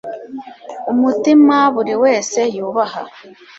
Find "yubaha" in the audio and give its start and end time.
2.55-3.01